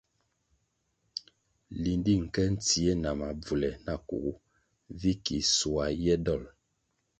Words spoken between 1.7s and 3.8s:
Lindi nke ntsie na mabvule